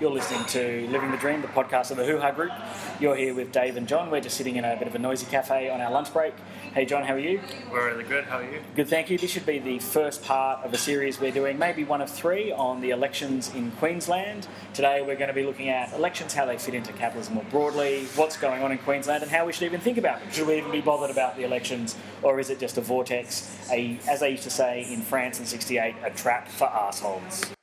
[0.00, 2.52] You're listening to Living the Dream, the podcast of the Hoo Ha Group.
[3.00, 4.12] You're here with Dave and John.
[4.12, 6.34] We're just sitting in a bit of a noisy cafe on our lunch break.
[6.72, 7.40] Hey, John, how are you?
[7.68, 8.24] We're really good.
[8.26, 8.60] How are you?
[8.76, 9.18] Good, thank you.
[9.18, 12.52] This should be the first part of a series we're doing, maybe one of three,
[12.52, 14.46] on the elections in Queensland.
[14.72, 18.04] Today we're going to be looking at elections, how they fit into capitalism more broadly,
[18.14, 20.30] what's going on in Queensland, and how we should even think about them.
[20.30, 23.98] Should we even be bothered about the elections, or is it just a vortex, a,
[24.08, 27.57] as they used to say in France in 68, a trap for assholes?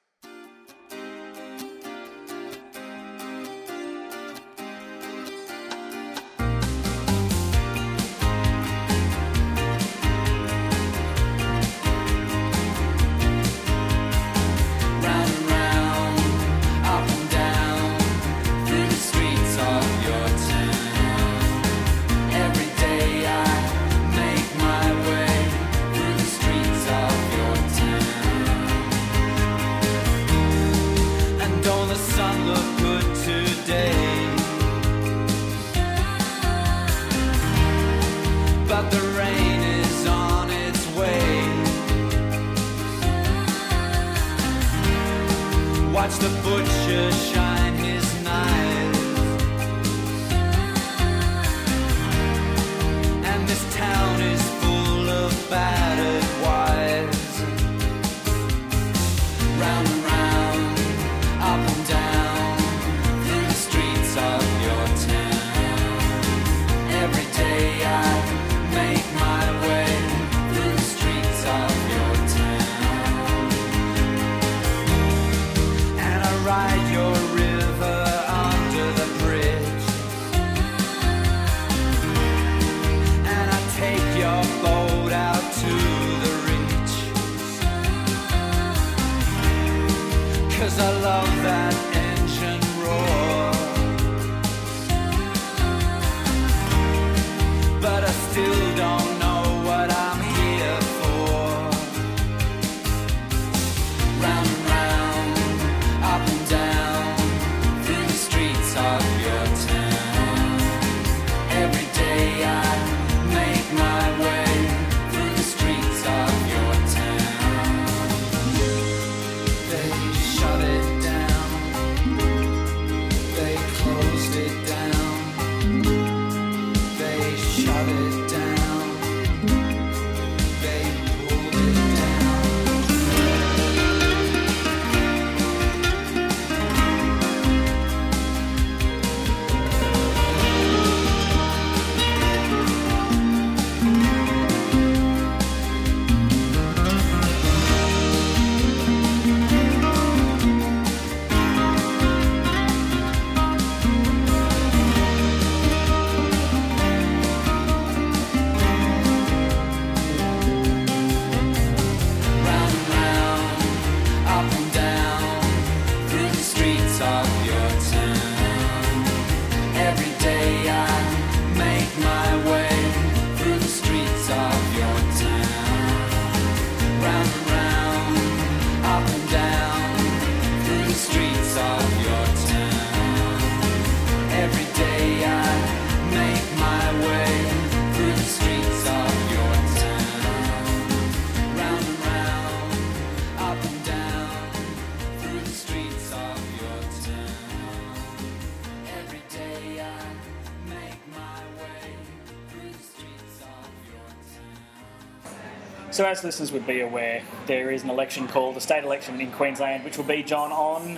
[205.95, 209.31] So, as listeners would be aware, there is an election called the state election in
[209.31, 210.97] Queensland, which will be, John, on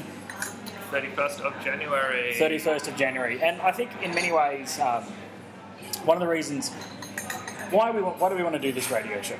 [0.90, 2.34] 31st of January.
[2.34, 3.40] 31st of January.
[3.40, 5.04] And I think in many ways, um,
[6.04, 6.72] one of the reasons
[7.70, 9.38] why we want, why do we want to do this radio show?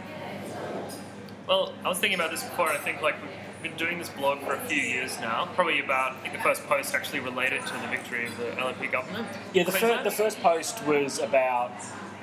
[1.48, 4.10] Well, I was thinking about this before, and I think like we've been doing this
[4.10, 5.50] blog for a few years now.
[5.56, 8.92] Probably about I think the first post actually related to the victory of the LNP
[8.92, 9.28] government.
[9.56, 11.72] Yeah, the, fir- the first post was about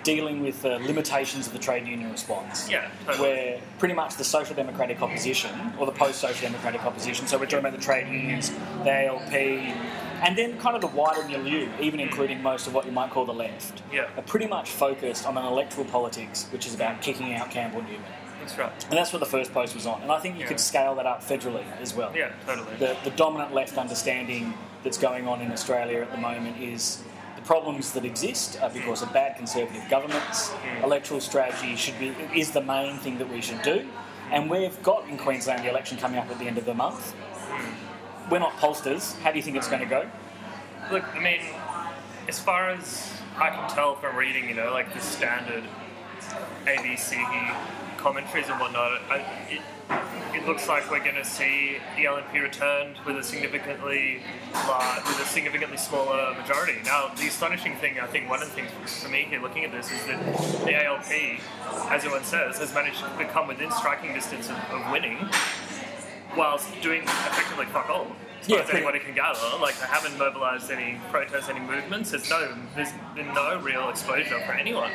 [0.05, 2.71] dealing with the limitations of the trade union response.
[2.71, 3.29] Yeah, totally.
[3.29, 7.47] Where pretty much the social democratic opposition, or the post social democratic opposition, so we're
[7.47, 8.51] talking about the trade unions,
[8.85, 12.93] the ALP, and then kind of the wider milieu, even including most of what you
[12.93, 14.07] might call the left, Yeah.
[14.17, 18.01] are pretty much focused on an electoral politics, which is about kicking out Campbell Newman.
[18.41, 18.85] That's right.
[18.91, 20.03] And that's what the first post was on.
[20.03, 20.49] And I think you Yeah.
[20.49, 22.13] could scale that up federally as well.
[22.15, 22.77] Yeah, totally.
[22.77, 24.53] The, the dominant left understanding
[24.83, 27.03] that's going on in Australia at the moment is
[27.45, 30.51] problems that exist are because of bad conservative governments.
[30.51, 30.85] Hmm.
[30.85, 33.87] Electoral strategy should be is the main thing that we should do.
[34.31, 37.13] And we've got in Queensland the election coming up at the end of the month.
[37.13, 38.31] Hmm.
[38.31, 39.19] we're not pollsters.
[39.21, 40.11] How do you think it's going to go?
[40.91, 41.41] Look, I mean,
[42.29, 45.65] as far as I can tell from reading, you know, like the standard
[46.67, 47.17] ABC
[47.97, 49.61] commentaries and whatnot, I, it,
[50.35, 54.21] it looks like we're going to see the LNP returned with a significantly
[54.53, 56.81] with a significantly smaller majority.
[56.85, 59.73] Now, the astonishing thing, I think, one of the things for me here looking at
[59.73, 60.21] this is that
[60.67, 61.41] the ALP,
[61.91, 65.19] as everyone says, has managed to become within striking distance of, of winning,
[66.37, 68.09] whilst doing effectively fuck all.
[68.45, 72.11] As far Yeah, as anybody can gather, like they haven't mobilised any protests, any movements.
[72.11, 74.91] There's no, there's been no real exposure for anyone.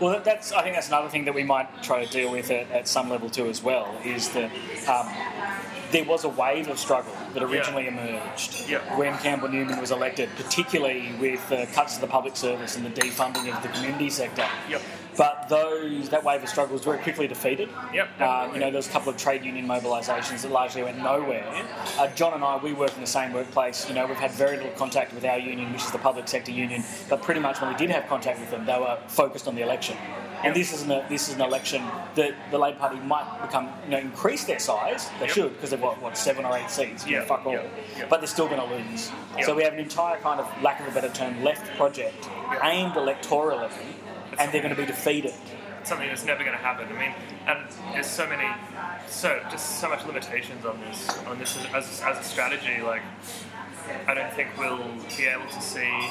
[0.00, 2.70] Well, that's I think that's another thing that we might try to deal with at,
[2.70, 4.50] at some level too as well is that
[4.88, 5.08] um,
[5.92, 8.78] there was a wave of struggle that originally emerged Yeah.
[8.98, 12.90] when Campbell Newman was elected, particularly with the cuts to the public service and the
[12.90, 14.46] defunding of the community sector.
[14.68, 14.82] Yep.
[15.16, 17.68] But those that wave of struggle was very quickly defeated.
[17.92, 20.98] Yep, Um, you know, there was a couple of trade union mobilisations that largely went
[20.98, 21.46] nowhere.
[21.98, 23.88] Uh, John and I, we work in the same workplace.
[23.88, 26.52] You know, we've had very little contact with our union, which is the public sector
[26.52, 26.84] union.
[27.08, 29.62] But pretty much when we did have contact with them, they were focused on the
[29.62, 29.96] election.
[30.42, 31.82] And this is an this is an election
[32.14, 35.10] that the Labor Party might become, you know, increase their size.
[35.18, 35.34] They Yep.
[35.34, 37.06] should because they've got what seven or eight seats.
[37.06, 37.52] Yeah, fuck all.
[37.52, 37.64] yeah,
[37.98, 38.06] yeah.
[38.08, 39.12] But they're still going to lose.
[39.44, 42.26] So we have an entire kind of lack of a better term left project
[42.62, 43.70] aimed electorally,
[44.40, 45.34] and they're going to be defeated.
[45.84, 46.86] something that's never going to happen.
[46.88, 47.14] I mean,
[47.46, 47.58] and
[47.94, 48.48] there's so many,
[49.06, 52.82] so just so much limitations on this on this as, as, a strategy.
[52.82, 53.02] Like,
[54.06, 54.78] I don't think we'll
[55.16, 56.10] be able to see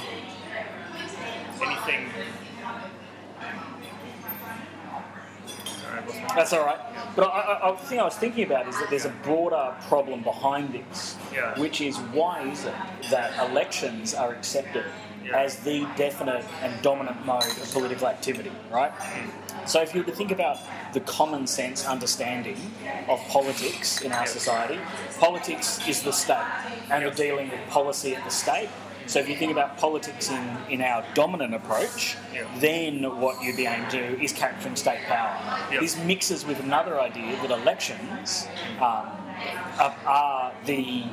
[1.62, 2.10] anything.
[5.46, 6.80] Sorry, I lost my- That's all right.
[7.16, 9.76] But I, I, I, the thing I was thinking about is that there's a broader
[9.88, 11.58] problem behind this, Yeah.
[11.60, 12.74] which is why is it
[13.12, 14.86] that elections are accepted.
[15.34, 18.92] As the definite and dominant mode of political activity, right?
[19.66, 20.58] So if you were to think about
[20.94, 22.58] the common sense understanding
[23.08, 24.80] of politics in our society,
[25.20, 26.46] politics is the state,
[26.90, 28.70] and we're dealing with policy at the state.
[29.06, 32.16] So if you think about politics in, in our dominant approach,
[32.58, 35.36] then what you'd be aiming to do is capturing state power.
[35.80, 38.48] This mixes with another idea that elections
[38.80, 39.10] um,
[40.06, 41.06] are the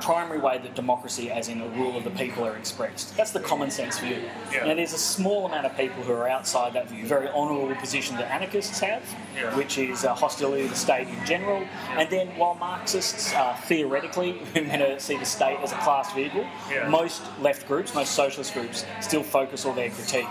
[0.00, 3.16] primary way that democracy, as in the rule of the people, are expressed.
[3.16, 4.22] That's the common sense view.
[4.52, 4.66] Yeah.
[4.66, 8.16] Now, there's a small amount of people who are outside that view, very honourable position
[8.16, 9.02] that anarchists have,
[9.36, 9.54] Yeah.
[9.56, 11.64] which is uh, hostility to the state in general.
[11.96, 16.46] And then, while Marxists are theoretically meant to see the state as a class vehicle,
[16.70, 16.88] Yeah.
[16.88, 20.26] most left groups, most socialist groups, still focus all their critique.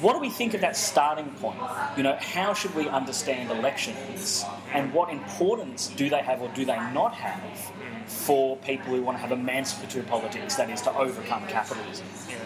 [0.00, 1.60] What do we think of that starting point?
[1.96, 6.64] You know, how should we understand elections, and what importance do they have or do
[6.64, 7.72] they not have
[8.06, 12.06] for people who want to have emancipatory politics, that is, to overcome capitalism?
[12.28, 12.36] Yeah.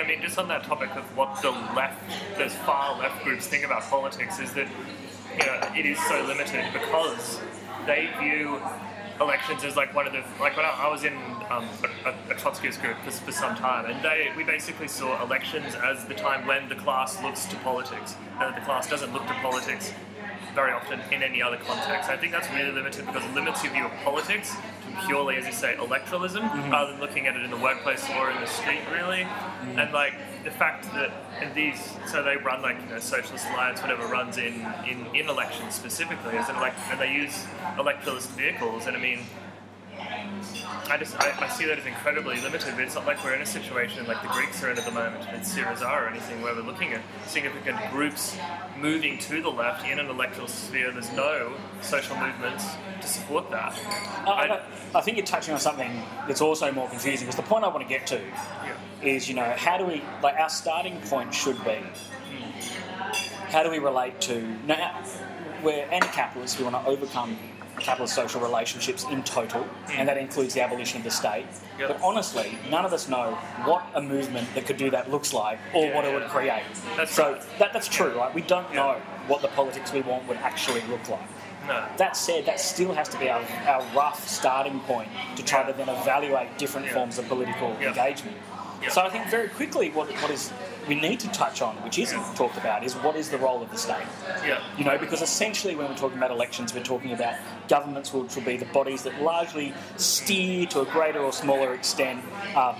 [0.00, 3.64] I mean, just on that topic of what the left, those far left groups think
[3.64, 4.68] about politics is that,
[5.38, 7.40] you know, it is so limited because
[7.86, 8.60] they view
[9.20, 11.14] elections as like one of the, like when I, I was in
[11.50, 11.68] um,
[12.04, 16.04] a, a, Trotskyist group for, for some time, and they, we basically saw elections as
[16.06, 19.92] the time when the class looks to politics, and the class doesn't look to politics
[20.54, 22.08] very often in any other context.
[22.08, 24.54] I think that's really limited because it limits your view of politics
[25.06, 26.70] purely, as you say, electoralism, mm-hmm.
[26.70, 29.22] rather than looking at it in the workplace or in the street, really.
[29.22, 29.78] Mm-hmm.
[29.78, 30.14] And like
[30.44, 31.12] the fact that
[31.42, 35.28] in these, so they run like you know, Socialist Alliance, whatever runs in in, in
[35.28, 37.44] elections specifically, as an elect, and they use
[37.76, 38.86] electoralist vehicles.
[38.86, 39.20] And I mean,
[40.90, 43.42] I just I, I see that as incredibly limited, but it's not like we're in
[43.42, 46.54] a situation like the Greeks are in at the moment in Syriza or anything where
[46.54, 48.36] we're looking at significant groups
[48.78, 50.90] moving to the left in an electoral sphere.
[50.92, 52.66] There's no social movements
[53.00, 53.78] to support that.
[54.26, 57.64] I, I, I think you're touching on something that's also more confusing because the point
[57.64, 61.00] I want to get to yeah, is, you know, how do we, like, our starting
[61.02, 63.50] point should be hmm.
[63.50, 65.02] how do we relate to, now,
[65.64, 67.36] we're anti capitalists, we want to overcome
[67.80, 71.44] capitalist social relationships in total, and that includes the abolition of the state.
[71.78, 71.88] Yep.
[71.88, 73.32] But honestly, none of us know
[73.64, 76.18] what a movement that could do that looks like or Yeah, what it yeah.
[76.20, 76.62] would create.
[76.96, 77.42] That's so right.
[77.58, 78.32] that, that's true, right?
[78.32, 78.76] We don't Yeah.
[78.76, 78.92] know
[79.26, 81.20] what the politics we want would actually look like.
[81.66, 81.82] no.
[81.96, 85.68] That said, that still has to be our, our rough starting point to try Yeah.
[85.68, 86.92] to then evaluate different Yeah.
[86.92, 87.88] forms of political Yeah.
[87.88, 88.36] engagement.
[88.82, 88.90] Yeah.
[88.90, 90.52] So I think very quickly what, what is
[90.88, 92.34] we need to touch on, which isn't Yeah.
[92.34, 94.06] talked about, is what is the role of the state?
[94.46, 94.60] Yeah.
[94.78, 97.34] You know, because essentially when we're talking about elections, we're talking about
[97.68, 102.22] governments which will be the bodies that largely steer to a greater or smaller extent
[102.56, 102.76] um,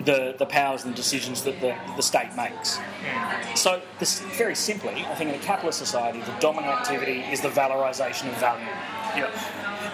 [0.00, 2.78] the, the powers and decisions that the, the state makes.
[3.56, 7.48] So, this, very simply, I think in a capitalist society, the dominant activity is the
[7.48, 8.64] valorisation of value
[9.16, 9.30] Yeah.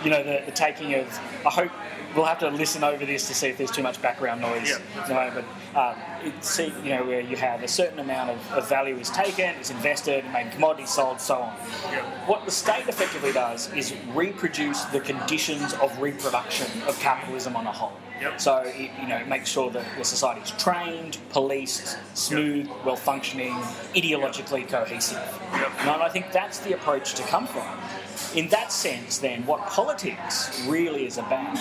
[0.05, 1.09] you know, the, the taking of,
[1.47, 1.71] I hope
[2.15, 4.71] we'll have to listen over this to see if there's too much background noise.
[4.71, 5.43] Yeah, no,
[5.73, 8.97] but um, it, see, you know, where you have a certain amount of, of value
[8.97, 11.57] is taken, it's invested, maybe commodities sold, so on.
[11.91, 12.27] Yeah.
[12.27, 17.73] What the state effectively does is reproduce the conditions of reproduction of capitalism on a
[17.73, 17.93] whole.
[18.21, 18.41] Yep.
[18.41, 23.53] So it, you know, make sure that the society is trained, policed, smooth, well functioning,
[23.95, 25.19] ideologically cohesive.
[25.53, 25.71] Yep.
[25.81, 27.67] And I think that's the approach to come from.
[28.35, 31.59] In that sense, then, what politics really is about,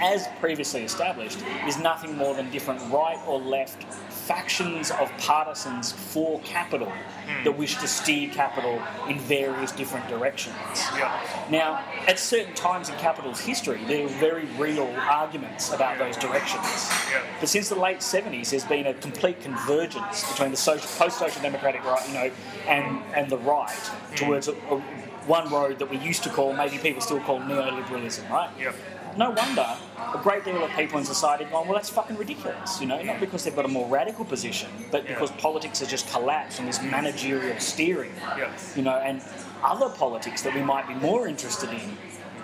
[0.00, 3.84] as previously established, is nothing more than different right or left
[4.24, 7.44] factions of partisans for capital hmm.
[7.44, 10.54] that wish to steer capital in various different directions.
[10.96, 11.46] Yeah.
[11.50, 16.64] Now, at certain times in capital's history, there were very real arguments about those directions.
[17.10, 17.22] Yeah.
[17.38, 22.08] But since the late 70s, there's been a complete convergence between the post-social democratic right,
[22.08, 22.30] you know,
[22.66, 24.14] and, and the right hmm.
[24.14, 24.82] towards a, a,
[25.26, 28.50] one road that we used to call, maybe people still call neoliberalism, right?
[28.58, 28.72] Yeah.
[29.16, 29.64] No wonder
[30.12, 33.20] a great deal of people in society gone, well, that's fucking ridiculous, you know, not
[33.20, 36.82] because they've got a more radical position, but because politics has just collapsed on this
[36.82, 38.50] managerial steering, Yeah.
[38.74, 39.22] you know, and
[39.62, 41.96] other politics that we might be more interested in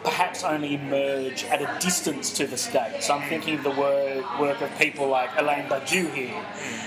[0.02, 3.02] perhaps only emerge at a distance to the state.
[3.02, 6.42] So I'm thinking of the work, of people like Alain Badiou here,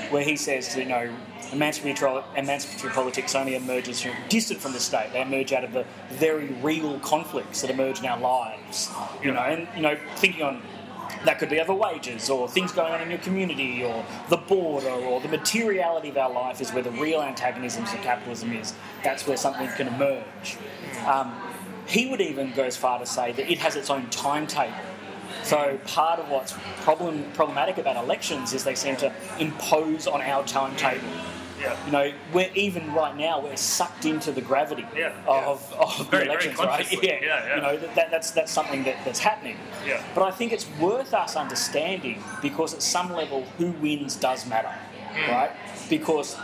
[0.09, 1.09] where he says, you know,
[1.51, 5.11] emancipatory, emancipatory politics only emerges from, distant from the state.
[5.13, 8.89] They emerge out of the very real conflicts that emerge in our lives.
[9.21, 10.61] You know, and you know, thinking on
[11.25, 14.89] that could be over wages or things going on in your community or the border
[14.89, 18.73] or the materiality of our life is where the real antagonisms of capitalism is.
[19.03, 20.57] That's where something can emerge.
[21.05, 21.33] Um,
[21.87, 24.73] he would even go as far to say that it has its own timetable.
[25.43, 30.43] So part of what's problem, problematic about elections is they seem to impose on our
[30.45, 31.07] timetable.
[31.59, 31.85] Yeah.
[31.85, 36.03] You know, we're even right now we're sucked into the gravity Yeah, of, of the
[36.05, 36.91] Very, very elections, right?
[36.91, 37.55] Yeah, Yeah, yeah.
[37.55, 39.57] You know, that, that's that's something that, that's happening.
[39.85, 40.03] Yeah.
[40.13, 44.73] But I think it's worth us understanding because at some level, who wins does matter,
[45.13, 45.31] Hmm.
[45.31, 45.51] right?
[45.89, 46.35] Because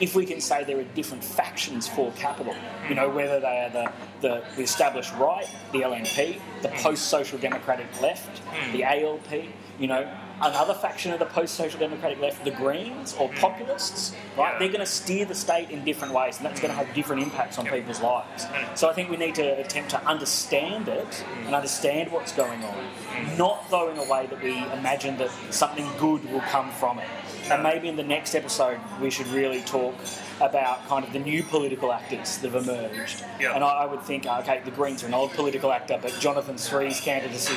[0.00, 2.54] if we can say there are different factions for capital,
[2.88, 6.76] you know, whether they are the, the, the established right, the LNP, the Hmm.
[6.76, 8.40] post-social democratic left,
[8.72, 9.30] the ALP,
[9.78, 10.08] you know,
[10.40, 14.52] another faction of the post-social democratic left, the Greens or populists, right?
[14.54, 14.58] Hmm.
[14.58, 17.22] They're going to steer the state in different ways, and that's going to have different
[17.22, 18.46] impacts on people's lives.
[18.74, 23.36] So I think we need to attempt to understand it and understand what's going on,
[23.36, 27.08] not though in a way that we imagine that something good will come from it.
[27.50, 29.94] And maybe in the next episode we should really talk
[30.40, 33.24] about kind of the new political actors that have emerged.
[33.40, 33.54] Yeah.
[33.54, 36.56] And I, I would think, okay, the Greens are an old political actor, but Jonathan
[36.56, 37.56] Sri's candidacy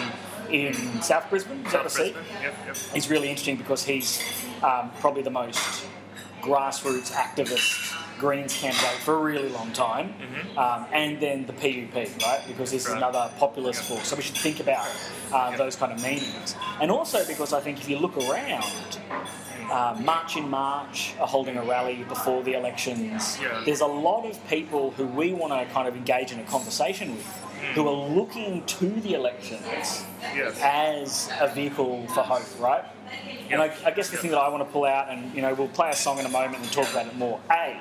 [0.50, 2.16] in South Brisbane, is that the seat?
[2.42, 2.76] Yep, yep.
[2.94, 4.22] He's really interesting because he's
[4.64, 5.86] um, probably the most
[6.42, 10.14] grassroots activist Greens candidate for a really long time,
[10.58, 12.42] um, and then the PUP, right?
[12.48, 14.08] Because this is another populist force.
[14.08, 14.88] So we should think about
[15.34, 18.64] uh, those kind of meanings, and also because I think if you look around.
[19.72, 23.38] Uh, March in March are holding a rally before the elections.
[23.42, 23.62] Yeah.
[23.66, 27.16] There's a lot of people who we want to kind of engage in a conversation
[27.16, 27.26] with
[27.74, 30.04] who are looking to the elections
[30.36, 30.60] Yes.
[30.62, 32.84] as a vehicle for hope, right?
[33.50, 35.54] And I, I guess the thing that I want to pull out, and you know,
[35.54, 37.40] we'll play a song in a moment and talk about it more.
[37.52, 37.80] A,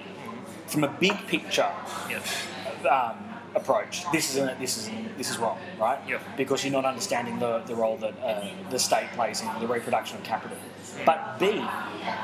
[0.68, 1.70] from a big picture
[2.08, 2.46] Yes.
[2.90, 3.16] um,
[3.54, 5.98] approach, this is this is this is wrong, right?
[6.08, 6.20] Yep.
[6.36, 10.16] Because you're not understanding the, the role that uh, the state plays in the reproduction
[10.18, 10.56] of capital.
[11.04, 11.64] But B,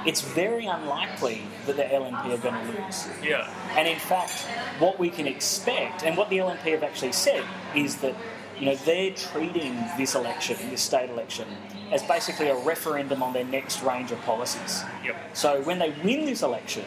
[0.06, 3.08] it's very unlikely that the LNP are going to lose.
[3.22, 3.48] Yeah.
[3.76, 4.46] And in fact,
[4.78, 8.14] what we can expect, and what the LNP have actually said, is that
[8.58, 11.46] you know they're treating this election, this state election,
[11.92, 14.82] as basically a referendum on their next range of policies.
[15.04, 15.16] Yep.
[15.32, 16.84] So when they win this election,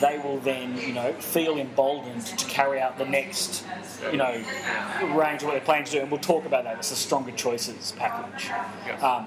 [0.00, 3.64] they will then, you know, feel emboldened to carry out the next,
[4.10, 4.32] you know,
[5.14, 6.78] range of what they're planning to do, and we'll talk about that.
[6.78, 8.48] It's the stronger choices package.
[8.86, 9.02] Yes.
[9.02, 9.26] Um,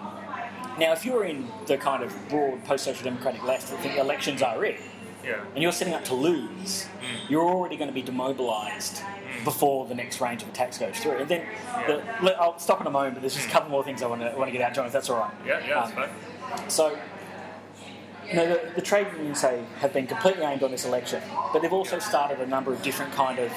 [0.80, 4.64] now, if you're in the kind of broad post-social democratic left that think elections are
[4.66, 4.80] it,
[5.24, 5.44] Yeah.
[5.54, 6.88] and you're setting up to lose,
[7.30, 9.02] you're already going to be demobilised
[9.44, 11.18] before the next range of attacks goes through.
[11.18, 11.46] And then,
[11.88, 14.22] the, I'll stop in a moment, but there's just a couple more things I want
[14.22, 15.34] to, want to get out, John, if that's all right.
[15.46, 15.60] Yeah.
[15.68, 15.86] Yeah.
[15.86, 15.96] That's Um,
[16.58, 16.70] fine.
[16.70, 16.98] So,
[18.30, 21.22] you know, the, the trade unions say have been completely aimed on this election,
[21.54, 23.52] but they've also started a number of different kind of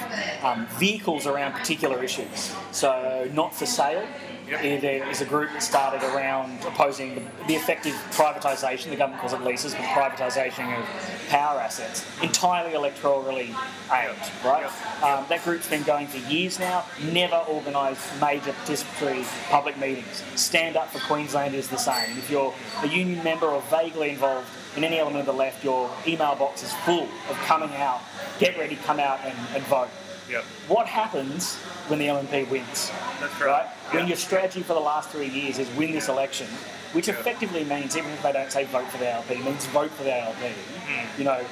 [0.45, 2.55] um, vehicles around particular issues.
[2.73, 4.07] So, not for sale.
[4.51, 9.33] There is a group that started around opposing the, the effective privatisation, the government calls
[9.33, 13.55] it leases, but privatisation of power assets, entirely electorally
[13.93, 14.67] aimed, right?
[15.05, 20.25] Um, that group's been going for years now, never organised major participatory public meetings.
[20.35, 22.19] Stand Up for Queensland is the same.
[22.19, 22.53] If you're
[22.83, 26.65] a union member or vaguely involved in any element of the left, your email box
[26.65, 28.01] is full of coming out,
[28.41, 29.89] get ready, come out and, and vote.
[30.31, 30.45] Yep.
[30.69, 31.57] What happens
[31.89, 32.91] when the LNP wins?
[33.21, 33.47] That's Right?
[33.49, 33.67] right.
[33.93, 36.47] When your strategy for the last three years is win this election,
[36.93, 37.15] which Yeah.
[37.15, 40.15] effectively means, even if they don't say vote for the LP, means vote for the
[40.15, 40.49] LP,
[40.87, 41.19] Hmm.
[41.19, 41.45] you know,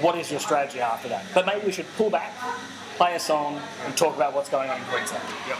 [0.00, 1.24] what is your strategy after that?
[1.34, 2.32] But maybe we should pull back,
[2.96, 5.24] play a song, and talk about what's going on in Queensland.
[5.48, 5.58] Yep.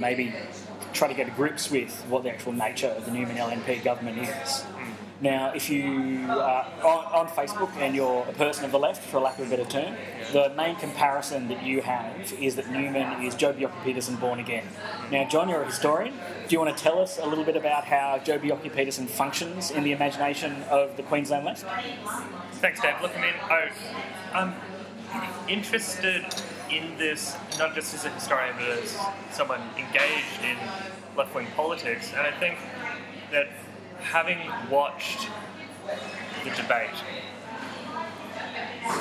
[0.00, 0.34] Maybe
[0.92, 4.18] try to get to grips with what the actual nature of the Newman LNP government
[4.18, 4.64] is.
[5.22, 9.20] Now, if you are on, on Facebook and you're a person of the left, for
[9.20, 9.94] lack of a better term,
[10.32, 14.64] the main comparison that you have is that Newman is Joh Bjelke Petersen born again.
[15.12, 16.14] Now, John, you're a historian.
[16.48, 19.70] Do you want to tell us a little bit about how Joh Bjelke Petersen functions
[19.70, 21.66] in the imagination of the Queensland left?
[22.54, 22.94] Thanks, Dave.
[23.02, 23.70] Look, I mean, I,
[24.32, 24.54] I'm
[25.48, 26.24] interested
[26.70, 28.96] in this not just as a historian, but as
[29.30, 30.56] someone engaged in
[31.16, 32.12] left wing politics.
[32.12, 32.58] And I think
[33.32, 33.48] that
[34.00, 34.38] having
[34.70, 35.28] watched
[36.44, 36.90] the debate,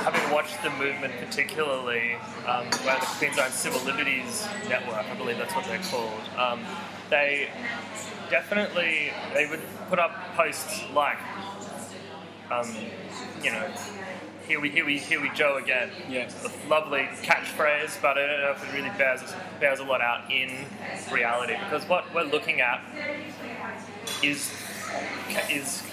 [0.03, 2.15] having watched the movement, particularly
[2.47, 6.61] um, where the Queensland Civil Liberties Network, I believe that's what they're called, um,
[7.09, 7.49] they
[8.29, 11.17] definitely they would put up posts like
[12.51, 12.67] um,
[13.43, 13.67] you know,
[14.49, 15.91] here we, here we, here we Joe again.
[16.09, 16.27] Yeah.
[16.43, 19.21] A lovely catchphrase, but I don't know if it really bears
[19.59, 20.65] bears a lot out in
[21.13, 22.81] reality because what we're looking at
[24.23, 24.51] is
[25.51, 25.83] is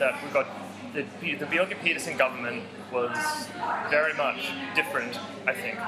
[0.00, 0.48] that we've got
[0.94, 3.16] the the Bjelke Petersen government was
[3.88, 5.78] very much different, I think,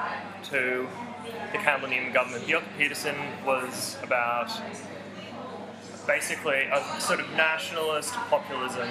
[0.50, 0.86] to
[1.50, 2.44] the Campbell Newman government.
[2.44, 4.52] Bjelke Petersen was about
[6.06, 8.88] basically a sort of nationalist populism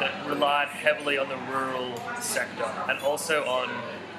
[0.00, 3.68] that relied heavily on the rural sector and also on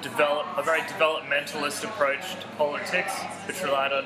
[0.02, 3.14] develop a very developmentalist approach to politics,
[3.46, 4.04] which relied on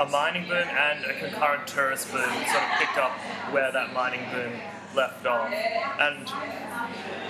[0.00, 3.12] a mining boom and a concurrent tourist boom sort of picked up
[3.52, 4.52] where that mining boom
[4.94, 5.52] left off.
[5.52, 6.26] And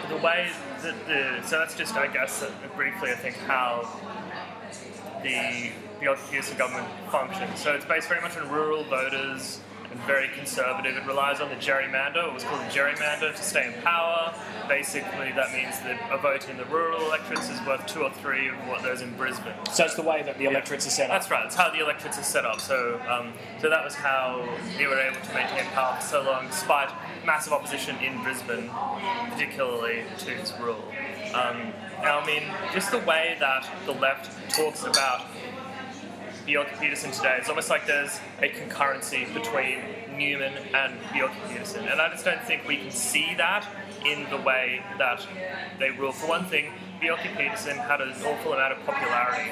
[0.09, 0.51] the way
[0.83, 3.89] that the so that's just I guess uh, briefly I think how
[5.23, 7.61] the the Petersen government functions.
[7.61, 9.61] So it's based very much on rural voters
[9.95, 10.97] and very conservative.
[10.97, 12.27] It relies on the gerrymander.
[12.29, 14.35] It was called a gerrymander to stay in power.
[14.69, 18.49] Basically, that means that a vote in the rural electorates is worth two or three
[18.49, 19.53] of what those in Brisbane.
[19.73, 21.21] So it's the way that the electorates are set up.
[21.21, 21.47] That's right.
[21.47, 22.61] It's how the electorates are set up.
[22.61, 26.47] So, um, so that was how they were able to maintain power for so long,
[26.49, 26.91] despite
[27.25, 28.71] massive opposition in Brisbane,
[29.31, 30.83] particularly to his rule.
[31.35, 35.27] Um, now, I mean, just the way that the left talks about
[36.47, 39.81] Bjelke Petersen today, it's almost like there's a concurrency between
[40.17, 41.87] Newman and Bjelke Petersen.
[41.89, 43.67] And I just don't think we can see that
[44.05, 45.27] in the way that
[45.79, 46.13] they rule.
[46.13, 49.51] For one thing, Bjelke Petersen had an awful amount of popularity,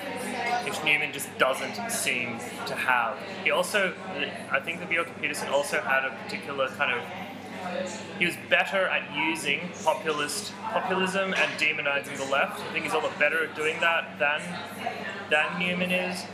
[0.64, 3.18] which Newman just doesn't seem to have.
[3.42, 3.94] He also,
[4.50, 7.04] I think that Bjelke Petersen also had a particular kind of
[8.18, 12.60] he was better at using populist populism and demonizing the left.
[12.60, 14.42] I think he's a lot better at doing that than
[15.30, 16.24] than Newman is.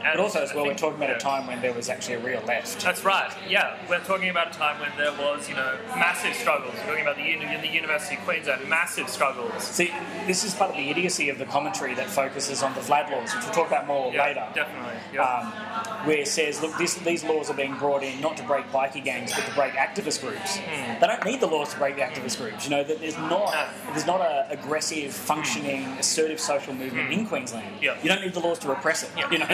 [0.00, 1.16] And But also, as well, we're talking about yeah.
[1.16, 2.80] a time when there was actually a real left.
[2.82, 3.32] That's right.
[3.48, 6.74] Yeah, we're talking about a time when there was, you know, massive struggles.
[6.74, 9.62] We're talking about the uni- in the University of Queensland, massive struggles.
[9.64, 9.92] See,
[10.26, 13.34] this is part of the idiocy of the commentary that focuses on the VLAD laws,
[13.34, 14.46] which we'll talk about more Yeah, later.
[14.54, 14.94] definitely.
[15.12, 15.24] Yeah.
[15.24, 18.70] Um, where it says, look, this, these laws are being brought in not to break
[18.70, 20.56] bikie gangs, but to break activist groups.
[20.58, 21.00] Hmm.
[21.00, 22.64] They don't need the laws to break the activist groups.
[22.64, 23.52] You know that there's not
[23.90, 27.66] there's not a aggressive, functioning, assertive social movement in Queensland.
[27.82, 27.96] Yeah.
[28.02, 29.10] You don't need the laws to repress it.
[29.16, 29.30] Yeah.
[29.30, 29.46] You know,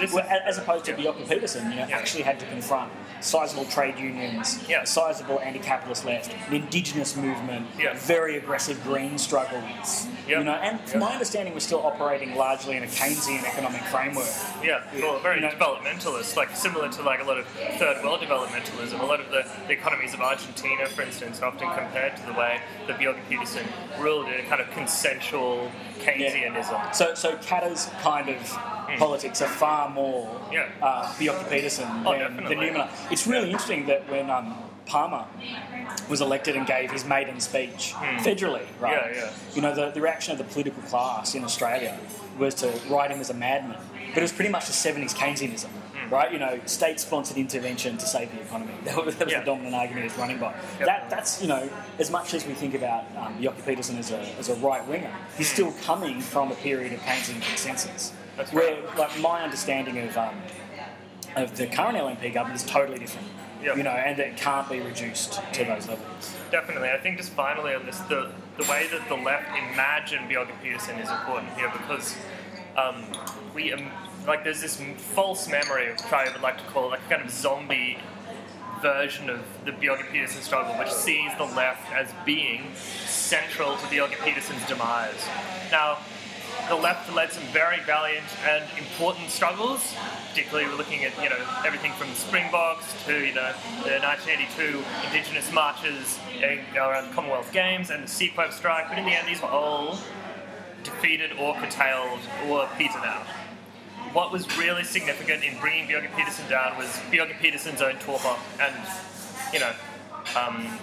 [0.00, 0.98] This is- well, as opposed to yeah.
[0.98, 1.96] Bjelke Petersen, you know, Yeah.
[1.96, 4.84] actually had to confront sizable trade unions, Yeah.
[4.84, 7.94] sizable anti-capitalist left, an indigenous movement, Yeah.
[7.94, 10.06] very aggressive green struggles.
[10.26, 10.38] Yeah.
[10.38, 10.98] You know, and Yeah.
[10.98, 14.26] my understanding, we're still operating largely in a Keynesian economic framework.
[14.62, 17.46] Yeah, well, very You know- developmentalist, like similar to like a lot of
[17.78, 19.00] third world developmentalism.
[19.00, 22.32] A lot of the, the economies of Argentina, for instance, are often compared to the
[22.32, 23.66] way that Bjelke Petersen
[23.98, 25.70] ruled in a kind of consensual
[26.04, 26.94] Keynesianism.
[26.94, 28.36] So, so Katter's kind of
[28.98, 30.40] politics are far more.
[30.52, 30.68] Yeah.
[30.82, 32.88] uh, Petersen Oh, than, than Newman.
[33.10, 34.54] It's really interesting that when um,
[34.86, 35.24] Palmer
[36.08, 39.10] was elected and gave his maiden speech federally, right?
[39.12, 39.30] Yeah, yeah.
[39.54, 41.98] You know, the, the reaction of the political class in Australia
[42.38, 45.68] was to write him as a madman, but it was pretty much the 70s Keynesianism.
[46.10, 48.72] Right, you know, state-sponsored intervention to save the economy.
[48.84, 49.40] That was, that was Yeah.
[49.40, 50.52] the dominant argument he was running by.
[50.78, 50.86] Yep.
[50.86, 54.48] That, that's you know, as much as we think about um, Petersen as a, as
[54.48, 58.12] a right winger, he's still coming from a period of Keynesian consensus.
[58.36, 58.98] That's where, right.
[58.98, 60.34] like, my understanding of um,
[61.36, 63.26] of the current LNP government is totally different.
[63.62, 63.76] Yep.
[63.78, 66.36] You know, and it can't be reduced to those levels.
[66.50, 66.90] Definitely.
[66.90, 70.98] I think just finally on this, the, the way that the left imagine Bjelke Petersen
[70.98, 72.14] is important here because
[72.76, 73.04] um,
[73.54, 73.72] we,
[74.26, 77.22] like, there's this false memory, which I would like to call it, like a kind
[77.22, 77.98] of zombie
[78.80, 82.62] version of the Bjelke Petersen struggle, which sees the left as being
[83.06, 85.26] central to Bjelke Petersen's demise.
[85.70, 85.98] Now,
[86.68, 89.94] the left led some very valiant and important struggles.
[90.30, 93.52] Particularly, we're looking at you know everything from the Springboks to you know
[93.84, 96.18] the 1982 Indigenous marches
[96.74, 98.88] around the Commonwealth Games and the SEQEB strike.
[98.88, 99.98] But in the end, these were all
[100.82, 103.26] defeated or curtailed or petered out.
[104.14, 108.72] What was really significant in bringing Bjelke Petersen down was Bjelke Petersen's own torpor and
[109.52, 109.72] you know
[110.38, 110.78] um,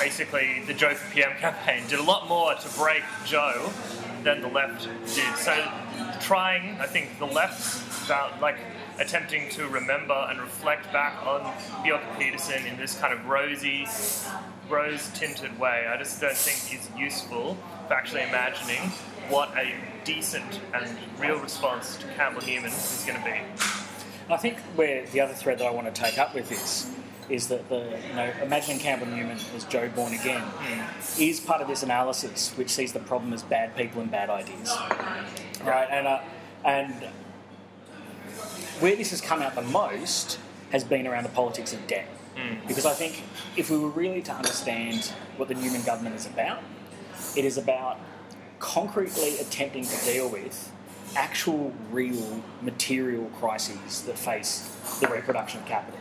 [0.00, 3.70] basically the Joh for PM campaign did a lot more to break Joe
[4.24, 5.36] than the left did.
[5.36, 5.54] So
[6.20, 8.10] trying, I think the left
[8.40, 8.56] like
[8.98, 11.42] attempting to remember and reflect back on
[11.84, 13.86] Bjelke Petersen in this kind of rosy,
[14.68, 17.56] rose-tinted way, I just don't think is useful
[17.86, 18.80] for actually imagining
[19.28, 19.72] what a
[20.04, 23.40] decent and real response to Campbell Newman is going to be.
[24.30, 26.90] I think where the other thread that I want to take up with this
[27.28, 30.42] is that the you know imagining Campbell Newman as Joe born again
[31.18, 34.70] is part of this analysis which sees the problem as bad people and bad ideas,
[35.64, 35.88] right?
[35.90, 36.20] And uh,
[36.64, 36.92] and
[38.80, 40.38] where this has come out the most
[40.70, 42.08] has been around the politics of debt,
[42.66, 43.22] because I think
[43.56, 45.04] if we were really to understand
[45.36, 46.62] what the Newman government is about,
[47.36, 47.98] it is about
[48.64, 50.72] concretely attempting to deal with
[51.16, 56.00] actual, real, material crises that face the reproduction of capital.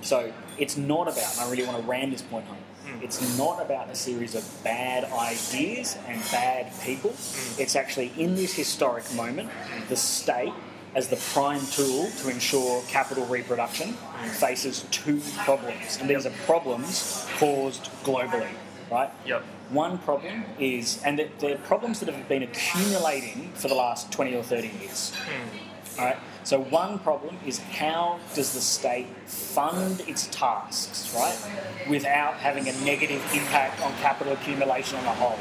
[0.00, 3.02] So it's not about, and I really want to ram this point home, hmm.
[3.02, 7.10] it's not about a series of bad ideas and bad people.
[7.10, 7.60] Hmm.
[7.60, 9.50] It's actually in this historic moment,
[9.88, 10.52] the state,
[10.94, 14.28] as the prime tool to ensure capital reproduction, hmm.
[14.28, 15.98] faces two problems.
[16.00, 18.54] And these are problems caused globally,
[18.90, 19.10] right?
[19.26, 19.42] Yep.
[19.70, 24.34] One problem is, and they're, they're problems that have been accumulating for the last 20
[24.34, 25.12] or 30 years.
[25.14, 26.00] Hmm.
[26.00, 26.16] All right?
[26.42, 32.72] So, one problem is how does the state fund its tasks, right, without having a
[32.84, 35.38] negative impact on capital accumulation on the whole?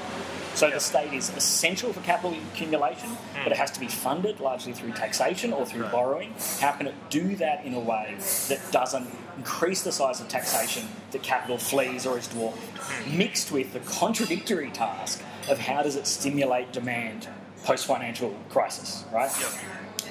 [0.55, 3.09] So, the state is essential for capital accumulation,
[3.43, 6.33] but it has to be funded largely through taxation or through borrowing.
[6.59, 8.15] How can it do that in a way
[8.49, 12.61] that doesn't increase the size of taxation that capital flees or is dwarfed?
[13.07, 17.27] Mixed with the contradictory task of how does it stimulate demand
[17.63, 19.31] post financial crisis, right?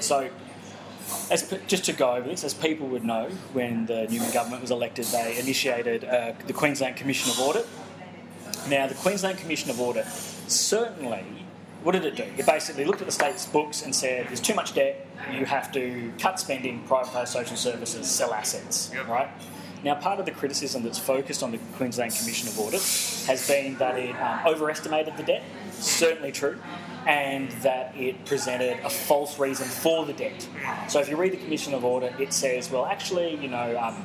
[0.00, 0.28] So,
[1.31, 4.70] as, just to go over this, as people would know, when the Newman government was
[4.70, 7.66] elected, they initiated uh, the Queensland Commission of Audit.
[8.68, 11.25] Now, the Queensland Commission of Audit certainly
[11.83, 12.25] what did it do?
[12.38, 15.05] It basically looked at the state's books and said, "There's too much debt.
[15.33, 19.09] You have to cut spending, privatise social services, sell assets." Yep.
[19.09, 19.29] Right.
[19.83, 22.83] Now, part of the criticism that's focused on the Queensland Commission of Audit
[23.27, 25.42] has been that it um, overestimated the debt.
[25.72, 26.59] Certainly true.
[27.05, 30.48] And that it presented a false reason for the debt.
[30.88, 34.05] So, if you read the Commission of Audit, it says, well, actually, you know, um,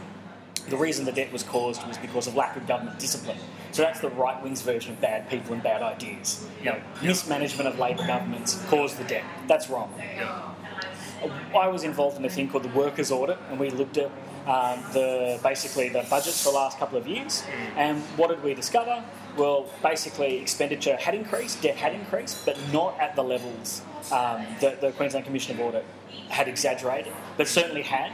[0.67, 3.37] the reason the debt was caused was because of lack of government discipline.
[3.77, 6.47] So that's the right wing's version of bad people and bad ideas.
[6.57, 9.23] You know, mismanagement of Labor governments caused the debt.
[9.47, 9.93] That's wrong.
[11.55, 14.09] I was involved in a thing called the workers' audit, and we looked at
[14.47, 17.43] um, the basically the budgets for the last couple of years.
[17.75, 19.03] And what did we discover?
[19.37, 24.81] Well, basically, expenditure had increased, debt had increased, but not at the levels um, that
[24.81, 25.85] the Queensland Commission of Audit
[26.29, 28.11] had exaggerated, but certainly had.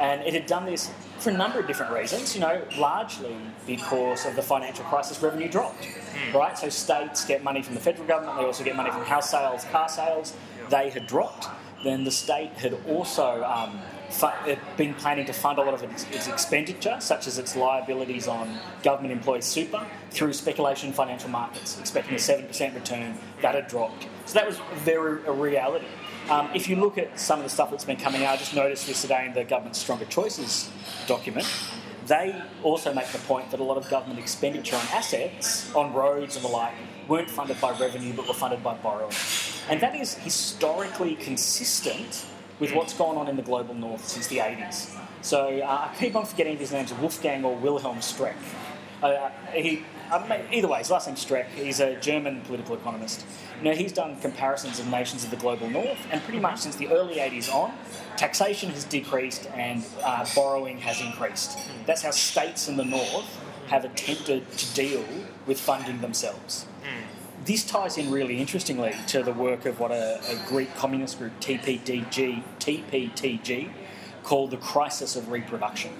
[0.00, 4.24] And it had done this for a number of different reasons, you know, largely because
[4.24, 5.86] of the financial crisis, revenue dropped,
[6.34, 6.56] right?
[6.58, 9.64] So states get money from the federal government, they also get money from house sales,
[9.64, 10.34] car sales,
[10.70, 11.48] they had dropped.
[11.84, 16.04] Then the state had also um, fu- been planning to fund a lot of its,
[16.10, 21.78] its expenditure, such as its liabilities on government employees' super, through speculation in financial markets,
[21.78, 23.16] expecting a 7% return.
[23.40, 24.06] That had dropped.
[24.26, 25.86] So that was very a reality.
[26.30, 28.54] Um, if you look at some of the stuff that's been coming out, I just
[28.54, 30.70] noticed this today in the government's Stronger Choices
[31.08, 31.44] document.
[32.06, 36.36] They also make the point that a lot of government expenditure on assets, on roads
[36.36, 36.74] and the like,
[37.08, 39.12] weren't funded by revenue but were funded by borrowing.
[39.68, 42.26] And that is historically consistent
[42.60, 44.96] with what's gone on in the global north since the 80s.
[45.22, 48.36] So uh, I keep on forgetting his name's Wolfgang or Wilhelm Streeck.
[49.02, 51.48] Uh, he, uh, either way, his last name's Streeck.
[51.48, 53.24] He's a German political economist.
[53.62, 56.88] Know, he's done comparisons of nations of the global north, and pretty much since the
[56.88, 57.72] early 80s on,
[58.16, 61.58] taxation has decreased and uh, borrowing has increased.
[61.84, 65.04] That's how states in the north have attempted to deal
[65.46, 66.66] with funding themselves.
[67.44, 71.32] This ties in really interestingly to the work of what a, a Greek communist group,
[71.40, 73.70] TPDG, TPTG,
[74.22, 75.90] called the crisis of reproduction.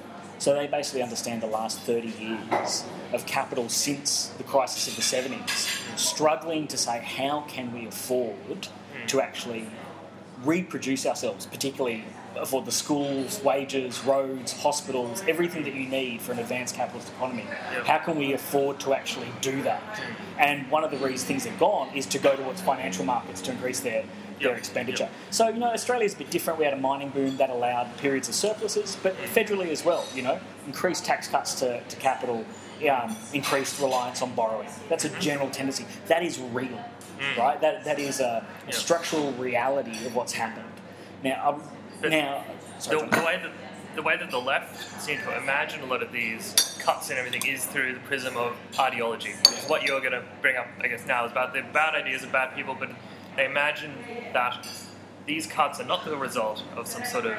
[0.41, 5.03] So they basically understand the last 30 years of capital since the crisis of the
[5.03, 8.69] 70s, struggling to say how can we afford
[9.09, 9.67] to actually
[10.43, 12.05] reproduce ourselves, particularly
[12.47, 17.45] for the schools, wages, roads, hospitals, everything that you need for an advanced capitalist economy.
[17.85, 19.83] How can we afford to actually do that?
[20.39, 23.51] And one of the reasons things have gone is to go towards financial markets to
[23.51, 24.05] increase their
[24.41, 25.09] their expenditure.
[25.31, 26.59] So, you know, Australia's a bit different.
[26.59, 30.23] We had a mining boom that allowed periods of surpluses, but federally as well, you
[30.23, 32.45] know, increased tax cuts to, to capital,
[32.91, 34.69] um, increased reliance on borrowing.
[34.89, 35.87] That's a general tendency.
[36.07, 36.83] That is real,
[37.39, 37.61] right?
[37.61, 40.67] That, that is a, a structural reality of what's happened.
[41.23, 41.61] Now,
[42.03, 42.45] um, now,
[42.79, 43.51] sorry, the, the way that
[43.97, 47.45] the way that the left seem to imagine a lot of these cuts and everything
[47.53, 49.33] is through the prism of ideology.
[49.33, 51.95] Which is what you're going to bring up, I guess, now is about the bad
[51.95, 52.91] ideas of bad people, but
[53.37, 53.95] they imagine
[54.33, 54.67] that
[55.27, 57.37] these cuts are not the result of some sort of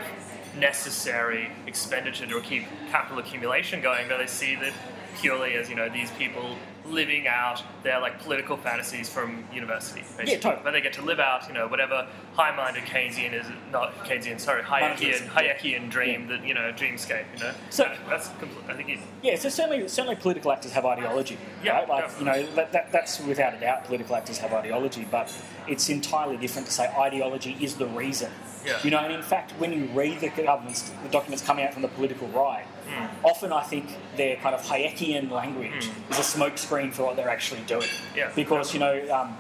[0.58, 4.74] necessary expenditure to keep capital accumulation going, but they see that
[5.18, 10.02] purely as you know these people living out their like political fantasies from university.
[10.02, 10.38] Basically.
[10.38, 10.62] totally.
[10.64, 14.64] But they get to live out, you know, whatever high-minded Keynesian is not Keynesian, sorry,
[14.64, 17.26] Hayekian, Hayekian dream that you know, dreamscape.
[17.36, 18.30] You know, So- That- that's
[18.68, 21.90] I think it, Yeah, so certainly, certainly political actors have ideology, Yeah, right?
[21.90, 25.32] Like, you know, that, that, that's without a doubt, political actors have ideology, but
[25.68, 28.32] it's entirely different to say ideology is the reason.
[28.66, 28.78] Yeah.
[28.84, 31.82] You know, and in fact, when you read the government's, the documents coming out from
[31.82, 33.06] the political right, Hmm.
[33.26, 33.86] often I think
[34.18, 37.88] their kind of Hayekian language is a smokescreen for what they're actually doing.
[38.16, 38.32] Yeah.
[38.36, 39.38] Because, you know, um,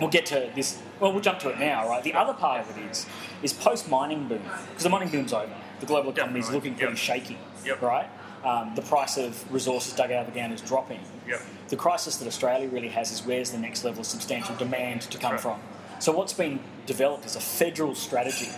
[0.00, 2.02] we'll get to this, well, we'll jump to it now, right?
[2.02, 3.06] The other part of it is,
[3.42, 5.52] is post-mining boom, because the mining boom's over.
[5.80, 6.98] The global economy is looking pretty Yep.
[6.98, 7.82] shaky, Yep.
[7.82, 8.08] right?
[8.44, 11.00] Um, the price of resources dug out of the ground is dropping.
[11.28, 11.40] Yep.
[11.68, 15.18] The crisis that Australia really has is where's the next level of substantial demand to
[15.18, 15.40] come Right.
[15.40, 15.60] from.
[16.00, 18.48] So what's been developed is a federal strategy,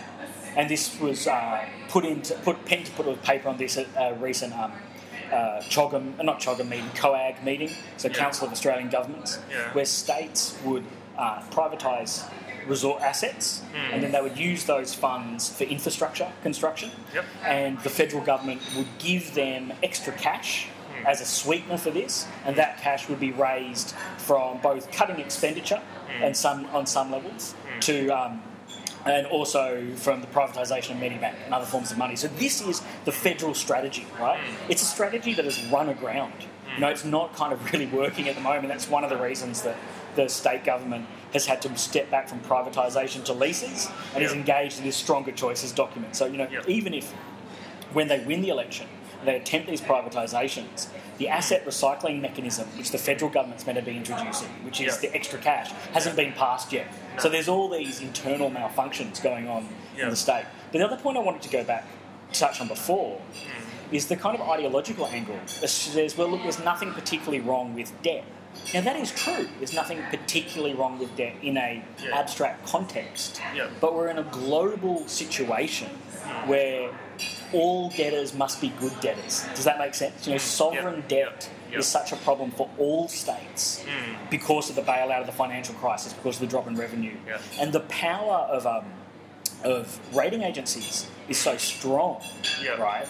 [0.55, 3.87] and this was uh, put into put pen to put a paper on this at
[3.97, 4.71] a recent um,
[5.31, 8.13] uh, CHOGM, uh, not CHOGM meeting, COAG meeting, so Yeah.
[8.15, 9.73] Council of Australian Governments, Yeah.
[9.73, 10.85] where states would
[11.17, 12.23] uh, privatise
[12.67, 13.93] resort assets, Hmm.
[13.93, 17.25] and then they would use those funds for infrastructure construction, Yep.
[17.45, 20.67] and the federal government would give them extra cash.
[21.05, 25.81] As a sweetener for this, and that cash would be raised from both cutting expenditure
[26.17, 26.23] Hmm.
[26.23, 28.41] and some on some levels to um,
[29.05, 32.15] and also from the privatisation of Medibank and other forms of money.
[32.15, 34.39] So this is the federal strategy, right?
[34.69, 36.33] It's a strategy that has run aground.
[36.75, 38.67] You know, it's not kind of really working at the moment.
[38.67, 39.75] That's one of the reasons that
[40.15, 44.77] the state government has had to step back from privatisation to leases and is engaged
[44.77, 46.15] in this stronger choices document.
[46.15, 46.61] So, you know, Yeah.
[46.67, 47.11] even if
[47.93, 48.87] when they win the election,
[49.25, 53.95] they attempt these privatisations, the asset recycling mechanism, which the federal government's meant to be
[53.95, 55.09] introducing, which is Yeah.
[55.09, 56.87] the extra cash, hasn't been passed yet.
[57.19, 60.05] So there's all these internal malfunctions going on Yeah.
[60.05, 60.45] in the state.
[60.71, 61.85] But the other point I wanted to go back
[62.33, 63.95] to touch on before Hmm.
[63.95, 67.91] is the kind of ideological angle that says, well, look, there's nothing particularly wrong with
[68.01, 68.23] debt.
[68.73, 69.47] Now that is true.
[69.59, 71.81] There's nothing particularly wrong with debt in a
[72.13, 73.41] abstract context.
[73.79, 75.89] But we're in a global situation
[76.47, 76.89] where
[77.53, 79.45] all debtors must be good debtors.
[79.55, 80.25] Does that make sense?
[80.25, 81.23] You know, sovereign Yeah.
[81.25, 81.79] debt Yeah.
[81.79, 84.29] is such a problem for all states Mm.
[84.29, 87.37] because of the bailout of the financial crisis, because of the drop in revenue, Yeah.
[87.59, 88.85] and the power of um,
[89.63, 92.19] of rating agencies is so strong,
[92.79, 93.05] right?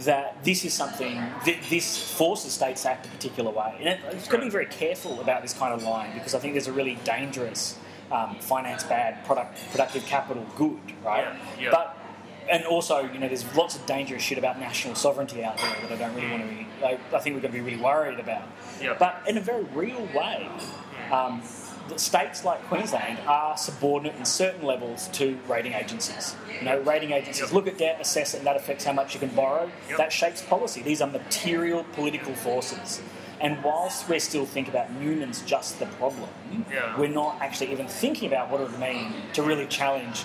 [0.00, 1.14] That this is something
[1.46, 4.50] that this forces states to act a particular way, and it, it's got to be
[4.50, 7.76] very careful about this kind of line because I think there's a really dangerous
[8.10, 11.26] um, finance bad, product productive capital good, right?
[11.70, 11.96] But
[12.50, 15.92] and also, you know, there's lots of dangerous shit about national sovereignty out there that
[15.92, 16.66] I don't really want to be.
[16.84, 18.42] I, I think we're going to be really worried about.
[18.80, 18.96] Yeah.
[18.98, 20.48] But in a very real way,
[21.10, 21.42] um,
[21.88, 26.34] the states like Queensland are subordinate in certain levels to rating agencies.
[26.58, 27.52] You know, rating agencies Yep.
[27.52, 29.70] look at debt, assess it, and that affects how much you can borrow.
[29.88, 29.98] Yep.
[29.98, 30.82] That shapes policy.
[30.82, 33.02] These are material political forces.
[33.40, 36.28] And whilst we still think about Newman's just the problem,
[36.72, 36.96] Yeah.
[36.96, 40.22] we're not actually even thinking about what it would mean to really challenge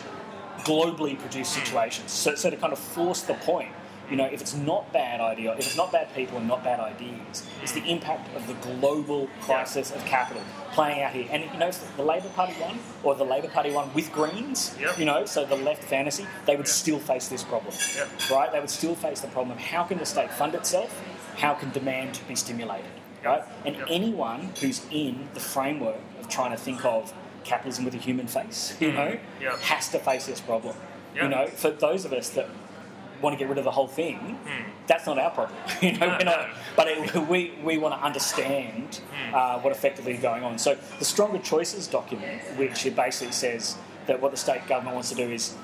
[0.67, 1.63] globally produced hmm.
[1.63, 2.11] situations.
[2.11, 3.71] So, so to kind of force the point,
[4.09, 6.79] you know, if it's not bad idea, if it's not bad people and not bad
[6.79, 7.87] ideas, it's the hmm.
[7.87, 11.27] impact of the global crisis of capital playing out here.
[11.31, 14.99] And you know, the Labor Party won, or the Labor Party won with Greens, Yep.
[14.99, 18.29] you know, so the left fantasy, they would still face this problem, Yep.
[18.29, 18.51] right?
[18.51, 21.01] They would still face the problem of how can the state fund itself,
[21.37, 22.91] how can demand be stimulated,
[23.25, 23.43] right?
[23.65, 23.87] And Yep.
[23.89, 27.11] anyone who's in the framework of trying to think of
[27.47, 28.95] capitalism with a human face, you hmm.
[28.95, 29.59] know, Yep.
[29.59, 30.75] has to face this problem.
[31.15, 32.47] You know, for those of us that
[33.23, 34.69] want to get rid of the whole thing, hmm.
[34.85, 35.57] that's not our problem.
[35.81, 36.53] you know, No, we're not, no.
[36.75, 39.33] but it, we, we want to understand hmm.
[39.33, 40.59] uh, what effectively is going on.
[40.59, 45.09] So the Stronger Choices document, which it basically says that what the state government wants
[45.09, 45.55] to do is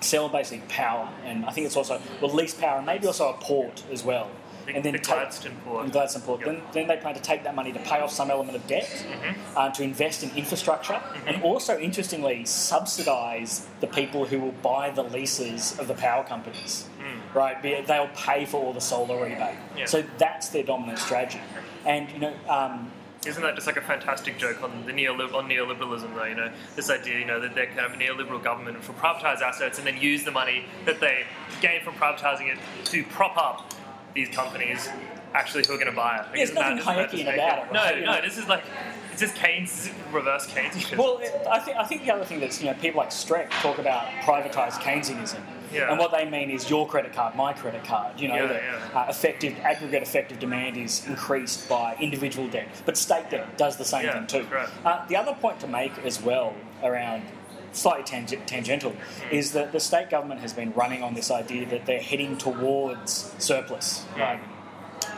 [0.00, 3.82] sell basically power, and I think it's also release power, and maybe also a port
[3.90, 4.30] as well.
[4.66, 5.86] The- and then the take- Gladstone port.
[5.86, 6.40] the Gladstone port.
[6.40, 6.48] Yep.
[6.48, 8.84] Then, then they plan to take that money to pay off some element of debt,
[8.84, 9.56] Mm-hmm.
[9.58, 15.02] uh, to invest in infrastructure, and also, interestingly, subsidise the people who will buy the
[15.02, 16.86] leases of the power companies.
[17.34, 19.38] Right, they'll pay for all the solar rebate.
[19.38, 19.78] Mm.
[19.78, 19.84] Yeah.
[19.86, 21.40] So that's their dominant strategy.
[21.86, 22.90] And you know, um,
[23.24, 26.24] Isn't that just like a fantastic joke on the neolib- on neoliberalism, though?
[26.24, 29.40] You know, this idea, you know, that they're kind of a neoliberal government will privatize
[29.40, 31.24] assets and then use the money that they
[31.62, 33.72] gain from privatizing it to prop up
[34.14, 34.88] these companies,
[35.34, 36.26] actually who are going to buy it.
[36.34, 37.98] There's nothing Hayekian about it, No, right?
[37.98, 38.64] You no, this is like
[39.10, 40.96] it's just Keynes reverse Keynesianism.
[40.98, 41.20] Well,
[41.50, 44.06] I think I think the other thing that's you know people like Streeck talk about
[44.22, 45.40] privatised Keynesianism,
[45.72, 45.90] Yeah.
[45.90, 48.18] and what they mean is your credit card, my credit card.
[48.20, 49.00] You know, Yeah, that yeah.
[49.00, 53.84] Uh, effective aggregate effective demand is increased by individual debt, but state debt does the
[53.84, 54.46] same thing too.
[54.52, 54.68] right.
[54.84, 57.22] Uh, the other point to make as well around
[57.72, 59.34] slightly tang- tangential Hmm.
[59.34, 63.34] is that the state government has been running on this idea that they're heading towards
[63.38, 64.20] surplus, Hmm.
[64.20, 64.40] right?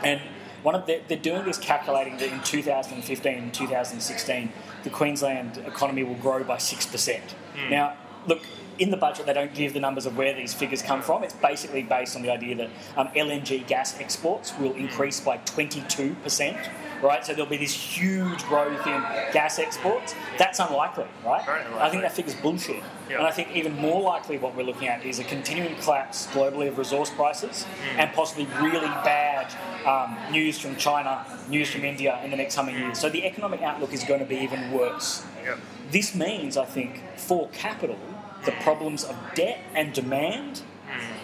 [0.03, 0.21] And
[0.63, 4.51] one of the, they're doing this calculating that in 2015 and 2016,
[4.83, 7.35] the Queensland economy will grow by 6%.
[7.69, 7.93] Now,
[8.27, 8.41] look,
[8.79, 11.23] in the budget, they don't give the numbers of where these figures come from.
[11.23, 16.57] It's basically based on the idea that um, LNG gas exports will increase by 22%,
[17.01, 17.25] right?
[17.25, 19.01] So there'll be this huge growth in
[19.33, 20.15] gas exports.
[20.37, 21.45] That's unlikely, right?
[21.45, 22.01] Very I think unlikely.
[22.01, 22.83] that figure's bullshit.
[23.09, 23.17] Yeah.
[23.17, 26.67] And I think even more likely what we're looking at is a continuing collapse globally
[26.67, 27.65] of resource prices
[27.97, 29.53] and possibly really bad
[29.85, 32.99] um, news from China, news from India in the next coming years.
[32.99, 35.23] So the economic outlook is going to be even worse.
[35.43, 35.59] Yep.
[35.91, 37.99] This means, I think, for capital,
[38.45, 40.61] the problems of debt and demand,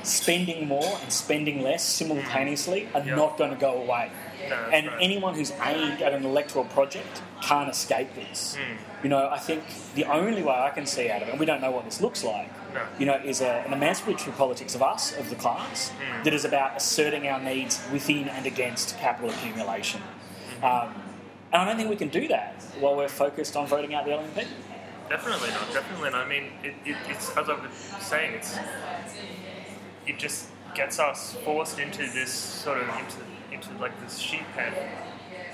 [0.03, 3.15] spending more and spending less simultaneously are Yeah.
[3.15, 4.09] not going to go away.
[4.49, 4.97] No, and right.
[5.01, 8.55] anyone who's aimed at an electoral project can't escape this.
[8.55, 9.03] Hmm.
[9.03, 9.63] You know, I think
[9.95, 12.01] the only way I can see out of it, and we don't know what this
[12.01, 12.81] looks like, No.
[12.99, 16.23] you know, is a, an emancipatory politics of us, of the class, Hmm.
[16.23, 20.01] that is about asserting our needs within and against capital accumulation.
[20.59, 20.65] Hmm.
[20.65, 20.93] Um,
[21.53, 24.11] and I don't think we can do that while we're focused on voting out the
[24.11, 24.47] LNP.
[25.09, 25.73] Definitely not.
[25.73, 26.25] Definitely not.
[26.25, 28.57] I mean, it, it, it's as I was saying, it's
[30.07, 33.17] it just gets us forced into this sort of into
[33.51, 34.73] into like this sheep pen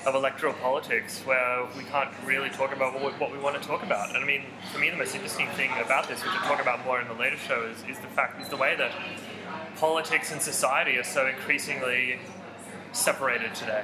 [0.06, 3.68] of electoral politics where we can't really talk about what we, what we want to
[3.68, 4.08] talk about.
[4.16, 6.86] And I mean, for me, the most interesting thing about this, which I'll talk about
[6.86, 8.92] more in the later show, is, is the fact is the way that
[9.76, 12.20] politics and society are so increasingly
[12.94, 13.84] separated today.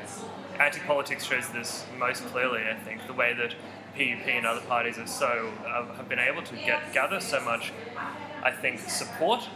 [0.60, 3.56] Anti-politics shows this most clearly, I think, the way that
[3.96, 7.74] PUP and other parties are so uh, have been able to get gather so much,
[8.44, 9.50] I think, support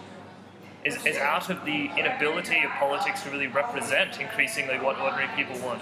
[0.86, 5.58] is, is out of the inability of politics to really represent increasingly what ordinary people
[5.60, 5.82] want.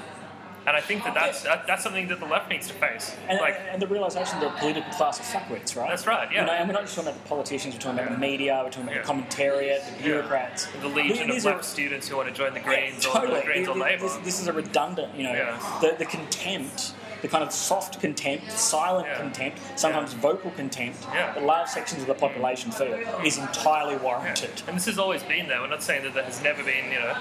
[0.68, 3.16] And I think that that's, that, that's something that the left needs to face.
[3.30, 5.89] And, like, and the realization that the political class of fuckwits, right?
[5.89, 6.41] That's right, yeah.
[6.41, 8.62] You know, and we're not just talking about the politicians, we're talking about the media,
[8.64, 9.02] we're talking about Yeah.
[9.04, 10.66] the commentariat, the bureaucrats.
[10.82, 13.28] the legion of These are- left students who want to join the Yeah, Greens or
[13.28, 14.02] the Greens or This- Labour.
[14.02, 15.80] This, this is a redundant, you know, Yeah.
[15.82, 16.93] the, the contempt,
[17.26, 19.18] the kind of soft contempt, silent Yeah.
[19.18, 21.34] contempt, sometimes vocal contempt Yeah.
[21.34, 22.94] that large sections of the population feel
[23.26, 24.04] is entirely Yeah.
[24.04, 24.62] warranted.
[24.68, 25.60] And this has always been there.
[25.60, 27.16] We're not saying that there has never been, you know,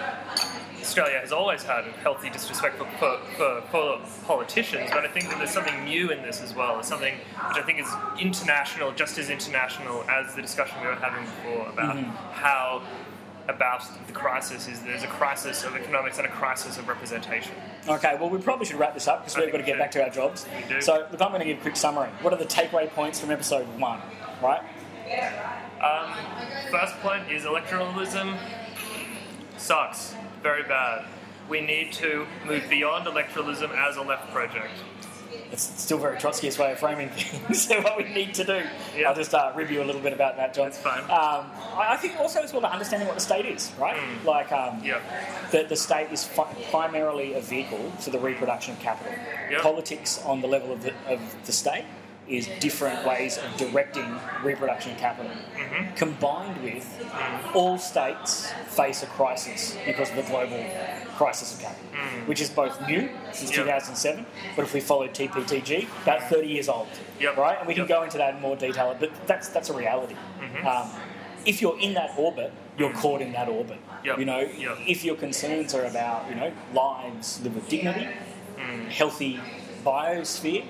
[0.78, 5.30] Australia has always had a healthy disrespect for, for, for, for politicians, but I think
[5.30, 6.82] that there's something new in this as well.
[6.82, 7.14] Something
[7.48, 7.88] which I think is
[8.20, 12.10] international, just as international as the discussion we were having before about mm-hmm.
[12.34, 12.82] how
[13.48, 17.52] about the crisis is there's a crisis of economics and a crisis of representation.
[17.88, 20.02] Okay, well, we probably should wrap this up because we've got to get back to
[20.02, 20.46] our jobs.
[20.80, 22.08] So, look, I'm going to give a quick summary.
[22.22, 24.00] What are the takeaway points from episode one,
[24.42, 24.62] right?
[25.82, 26.14] Um,
[26.70, 28.38] first point is electoralism
[29.58, 30.14] sucks.
[30.42, 31.04] Very bad.
[31.48, 34.72] We need to move beyond electoralism as a left project.
[35.54, 37.62] It's still very Trotskyist way of framing things.
[37.66, 38.60] so what we need to do,
[38.96, 39.08] Yeah.
[39.08, 40.66] I'll just uh, rib you a little bit about that, John.
[40.66, 41.02] That's fine.
[41.04, 43.96] Um, I I think also as well to understanding what the state is, right?
[44.24, 45.00] Like um, Yeah.
[45.52, 49.12] the, the state is fi- primarily a vehicle for the reproduction of capital.
[49.50, 49.62] Yep.
[49.62, 51.84] Politics on the level of the, of the state
[52.28, 55.30] is different ways of directing reproduction of capital.
[55.30, 55.94] Mm-hmm.
[55.94, 56.86] Combined with
[57.54, 60.64] all states face a crisis because of the global
[61.16, 61.84] crisis of capital,
[62.26, 63.56] which is both new since Mm.
[63.56, 63.64] Yep.
[63.66, 66.88] 2007, but if we follow TPTG, about 30 years old,
[67.20, 67.36] Yep.
[67.36, 67.58] right?
[67.58, 67.88] And we can Yep.
[67.90, 67.98] Mm-hmm.
[68.00, 70.16] go into that in more detail, but that's that's a reality.
[70.66, 70.88] Um,
[71.46, 73.78] if you're in that orbit, you're caught in that orbit.
[74.02, 74.48] You know,
[74.86, 78.08] if your concerns are about you know lives lived with dignity,
[78.56, 78.88] Mm.
[78.88, 79.40] healthy
[79.84, 80.64] biosphere,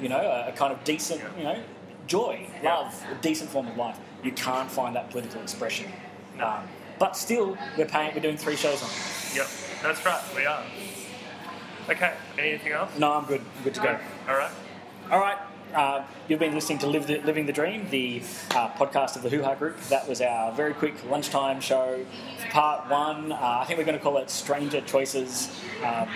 [0.00, 1.62] you know, a, a kind of decent, you know,
[2.06, 2.74] joy, Yeah.
[2.78, 5.90] love, a decent form of life, you can't find that political expression.
[6.38, 6.46] No.
[6.48, 8.14] Um, but still, we're paying.
[8.14, 9.36] We're doing three shows on it.
[9.36, 9.46] Yep,
[9.82, 10.62] that's right, we are.
[11.90, 12.90] Okay, anything else?
[12.98, 13.40] No, I'm good.
[13.58, 13.98] I'm good to go.
[14.28, 14.50] All right.
[15.10, 15.38] All right.
[15.74, 19.28] Uh, you've been listening to Live the, Living the Dream, the uh, podcast of the
[19.28, 19.78] Hoo Ha Group.
[19.88, 22.06] That was our very quick lunchtime show.
[22.50, 25.50] Part one, uh, I think we're going to call it Stranger Choices.
[25.84, 26.08] Um,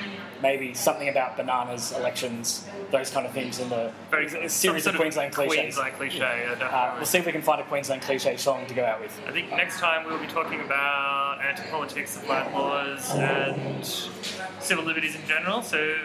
[0.42, 4.96] maybe something about bananas, elections, those kind of things in the Very a series of
[4.96, 5.56] Queensland cliches.
[5.56, 6.68] Queensland cliche, yeah, definitely.
[6.68, 9.18] Uh, we'll see if we can find a Queensland cliche song to go out with.
[9.26, 13.84] I think next time we'll be talking about anti-politics of land laws and
[14.60, 15.62] civil liberties in general.
[15.62, 15.96] So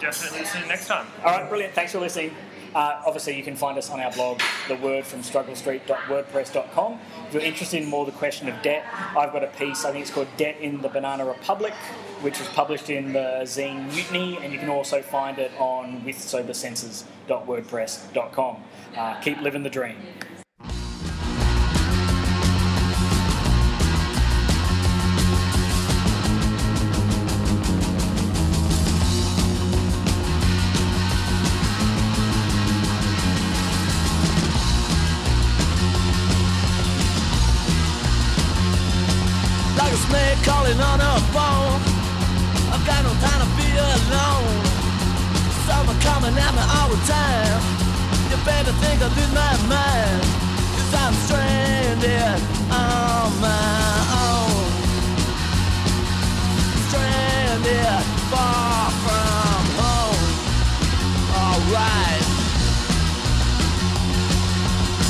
[0.00, 1.06] definitely listen next time.
[1.24, 1.74] All right, brilliant.
[1.74, 2.34] Thanks for listening.
[2.76, 7.00] Uh, obviously, you can find us on our blog, thewordfromstrugglestreet.wordpress.com.
[7.26, 8.84] If you're interested in more the question of debt,
[9.16, 11.72] I've got a piece, I think it's called Debt in the Banana Republic,
[12.20, 18.56] which was published in the zine Mutiny, and you can also find it on withsobersenses.wordpress.com.
[18.94, 19.96] Uh, keep living the dream.
[47.04, 47.62] Time.
[48.30, 50.22] You better think I lose my mind.
[50.76, 52.40] Cause I'm stranded
[52.72, 54.64] on my own.
[56.88, 60.24] Stranded far from home.
[61.36, 62.24] Alright.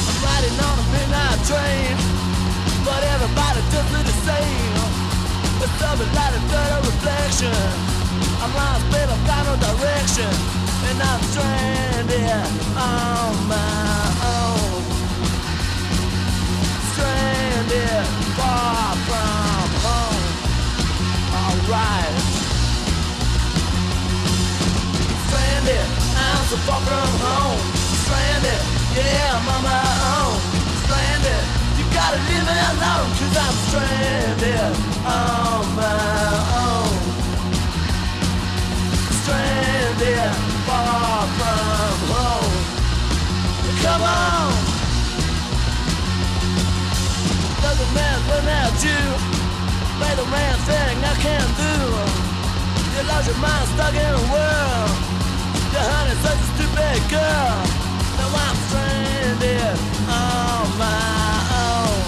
[0.09, 1.95] I'm riding on a midnight train.
[2.84, 4.66] But everybody does it the same.
[5.66, 7.53] It's a dirty reflection.
[8.43, 10.55] I'm lost, babe, I've got no direction.
[10.95, 14.82] I'm stranded on my own.
[16.93, 18.07] Stranded
[18.39, 20.24] far from home.
[21.43, 22.14] Alright.
[25.26, 25.87] Stranded,
[26.87, 27.61] from home.
[28.05, 28.61] Stranded,
[28.95, 29.84] yeah, on my
[30.14, 30.39] own.
[30.87, 31.43] Stranded,
[31.78, 32.55] you gotta leave me
[33.34, 34.72] I'm stranded
[35.05, 35.99] on my
[36.62, 36.91] own.
[39.22, 40.45] Stranded,
[40.76, 42.54] far from home.
[43.82, 44.52] Come on.
[47.64, 48.24] Doesn't matter
[48.84, 49.02] you.
[49.98, 50.26] Play the
[50.68, 51.74] thing I can do.
[52.92, 54.90] You lost your mind stuck in a world.
[56.26, 57.56] Such a stupid girl.
[58.18, 62.02] Now I'm stranded on my own.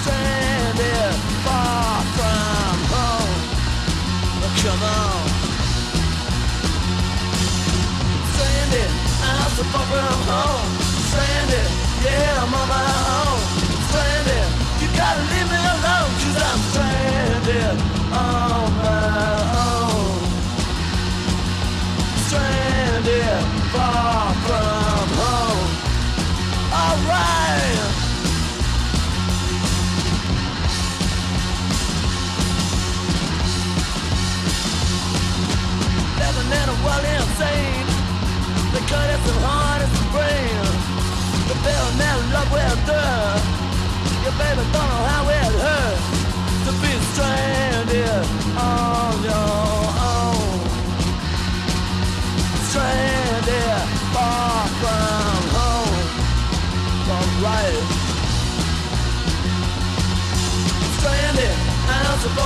[0.00, 3.34] Stranded far from home.
[4.62, 5.23] Come on.
[11.10, 11.68] Stranded,
[12.02, 12.90] yeah, I'm on my
[13.22, 13.38] own.
[13.86, 14.46] Stranded,
[14.82, 15.58] you gotta leave me
[16.42, 17.76] I'm stranded
[18.10, 19.38] on my
[19.70, 20.26] own.
[22.26, 24.73] Stranded, far from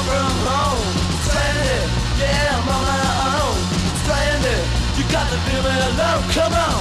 [0.09, 0.80] from home.
[1.28, 1.84] Stranded,
[2.20, 3.56] yeah, I'm on my own.
[4.02, 4.64] Stranded,
[4.96, 6.22] you got to leave me alone.
[6.32, 6.80] Come on.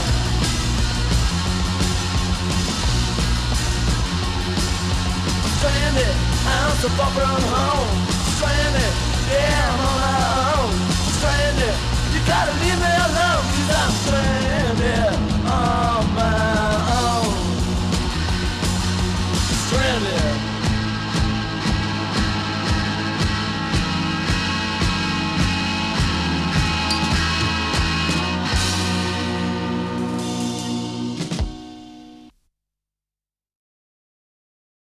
[5.60, 6.16] Stranded,
[6.56, 7.92] I'm so far from home.
[8.38, 8.94] Stranded,
[9.34, 10.20] yeah, I'm on my
[10.56, 10.72] own.
[11.18, 11.76] Stranded,
[12.14, 15.14] you gotta leave me alone, cause I'm stranded
[15.52, 16.40] on my
[17.04, 17.34] own.
[19.68, 20.47] Stranded.